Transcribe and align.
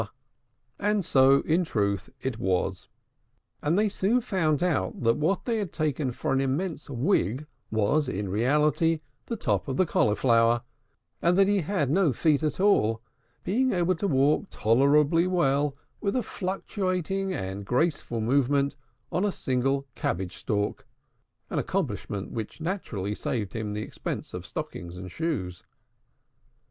And 0.79 1.05
so, 1.05 1.41
in 1.41 1.63
truth, 1.63 2.09
it 2.21 2.39
was: 2.39 2.87
and 3.61 3.77
they 3.77 3.87
soon 3.87 4.19
found 4.19 4.57
that 4.57 4.93
what 5.15 5.45
they 5.45 5.59
had 5.59 5.71
taken 5.71 6.11
for 6.11 6.33
an 6.33 6.41
immense 6.41 6.89
wig 6.89 7.45
was 7.69 8.09
in 8.09 8.27
reality 8.27 9.01
the 9.27 9.35
top 9.35 9.67
of 9.67 9.77
the 9.77 9.85
Cauliflower; 9.85 10.63
and 11.21 11.37
that 11.37 11.47
he 11.47 11.61
had 11.61 11.91
no 11.91 12.13
feet 12.13 12.41
at 12.41 12.59
all, 12.59 13.03
being 13.43 13.73
able 13.73 13.93
to 13.93 14.07
walk 14.07 14.47
tolerably 14.49 15.27
well 15.27 15.75
with 16.01 16.15
a 16.15 16.23
fluctuating 16.23 17.31
and 17.31 17.63
graceful 17.63 18.21
movement 18.21 18.75
on 19.11 19.23
a 19.23 19.31
single 19.31 19.85
cabbage 19.93 20.37
stalk, 20.37 20.87
an 21.51 21.59
accomplishment 21.59 22.31
which 22.31 22.59
naturally 22.59 23.13
saved 23.13 23.53
him 23.53 23.73
the 23.73 23.83
expense 23.83 24.33
of 24.33 24.47
stockings 24.47 24.97
and 24.97 25.11
shoes. 25.11 25.63